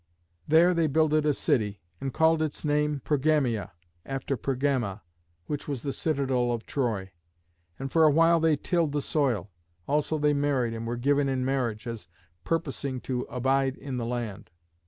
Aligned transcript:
There 0.47 0.73
they 0.73 0.87
builded 0.87 1.27
a 1.27 1.33
city, 1.35 1.79
and 1.99 2.11
called 2.11 2.41
its 2.41 2.65
name 2.65 3.01
Pergamea, 3.05 3.69
after 4.03 4.35
Pergama, 4.35 5.01
which 5.45 5.67
was 5.67 5.83
the 5.83 5.93
citadel 5.93 6.51
of 6.51 6.65
Troy. 6.65 7.11
And 7.77 7.91
for 7.91 8.05
a 8.05 8.09
while 8.11 8.39
they 8.39 8.55
tilled 8.55 8.93
the 8.93 9.01
soil; 9.03 9.51
also 9.87 10.17
they 10.17 10.33
married 10.33 10.73
and 10.73 10.87
were 10.87 10.97
given 10.97 11.29
in 11.29 11.45
marriage, 11.45 11.85
as 11.85 12.07
purposing 12.43 12.99
to 13.01 13.27
abide 13.29 13.77
in 13.77 13.97
the 13.97 14.05
land. 14.07 14.49